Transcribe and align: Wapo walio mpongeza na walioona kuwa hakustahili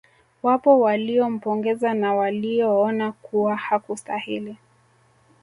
Wapo 0.43 0.79
walio 0.79 1.29
mpongeza 1.29 1.93
na 1.93 2.13
walioona 2.15 3.11
kuwa 3.11 3.55
hakustahili 3.55 4.57